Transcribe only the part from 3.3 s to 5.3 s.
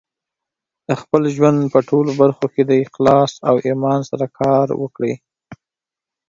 او ایمان سره کار وکړئ.